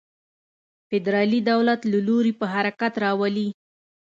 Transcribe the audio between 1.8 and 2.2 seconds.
له